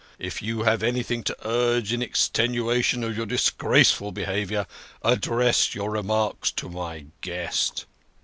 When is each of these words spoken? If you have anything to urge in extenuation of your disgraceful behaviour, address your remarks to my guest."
If 0.17 0.41
you 0.41 0.63
have 0.63 0.81
anything 0.81 1.21
to 1.25 1.37
urge 1.47 1.93
in 1.93 2.01
extenuation 2.01 3.03
of 3.03 3.15
your 3.15 3.27
disgraceful 3.27 4.11
behaviour, 4.11 4.65
address 5.03 5.75
your 5.75 5.91
remarks 5.91 6.51
to 6.53 6.67
my 6.69 7.05
guest." 7.21 7.85